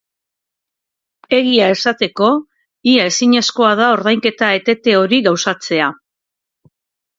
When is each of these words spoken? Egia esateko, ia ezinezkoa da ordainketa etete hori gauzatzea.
Egia 1.39 1.67
esateko, 1.73 2.29
ia 2.95 3.05
ezinezkoa 3.11 3.71
da 3.83 3.93
ordainketa 3.99 4.51
etete 4.63 4.99
hori 5.03 5.23
gauzatzea. 5.31 5.95